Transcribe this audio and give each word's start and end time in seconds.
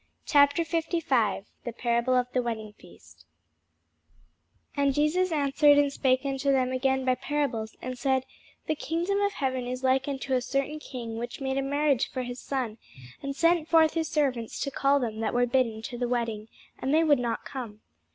CHAPTER 0.25 0.65
55 0.65 1.45
PARABLE 1.77 2.15
OF 2.15 2.25
THE 2.33 2.41
WEDDING 2.41 2.73
FEAST 2.73 3.23
AND 4.75 4.95
Jesus 4.95 5.31
answered 5.31 5.77
and 5.77 5.93
spake 5.93 6.25
unto 6.25 6.51
them 6.51 6.71
again 6.71 7.05
by 7.05 7.13
parables, 7.13 7.75
and 7.83 7.95
said, 7.95 8.25
The 8.65 8.73
kingdom 8.73 9.19
of 9.21 9.33
heaven 9.33 9.67
is 9.67 9.83
like 9.83 10.07
unto 10.07 10.33
a 10.33 10.41
certain 10.41 10.79
king, 10.79 11.19
which 11.19 11.39
made 11.39 11.59
a 11.59 11.61
marriage 11.61 12.09
for 12.09 12.23
his 12.23 12.39
son, 12.39 12.79
and 13.21 13.35
sent 13.35 13.67
forth 13.67 13.93
his 13.93 14.09
servants 14.09 14.59
to 14.61 14.71
call 14.71 14.99
them 14.99 15.19
that 15.19 15.35
were 15.35 15.45
bidden 15.45 15.83
to 15.83 15.99
the 15.99 16.09
wedding: 16.09 16.47
and 16.79 16.91
they 16.95 17.03
would 17.03 17.19
not 17.19 17.45
come. 17.45 17.81